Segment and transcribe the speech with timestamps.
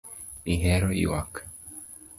[0.53, 1.33] Ihero ywak